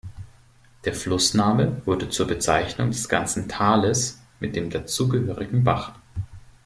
[0.83, 5.93] Der Flussname wurde zur Bezeichnung des ganzen Tales mit dem dazugehörigen Bach.